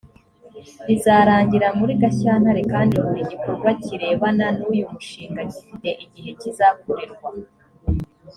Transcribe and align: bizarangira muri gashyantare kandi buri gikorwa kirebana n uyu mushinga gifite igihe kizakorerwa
bizarangira 0.87 1.67
muri 1.79 1.93
gashyantare 2.01 2.61
kandi 2.73 2.95
buri 3.05 3.21
gikorwa 3.31 3.69
kirebana 3.83 4.45
n 4.57 4.59
uyu 4.71 4.85
mushinga 4.93 5.41
gifite 5.51 5.89
igihe 6.03 6.31
kizakorerwa 6.39 7.29